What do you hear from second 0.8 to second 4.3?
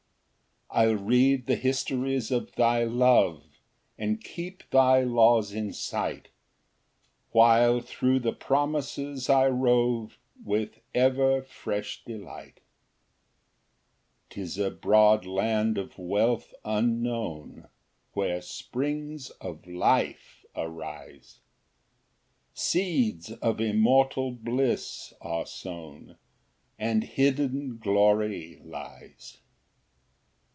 read the histories of thy love, And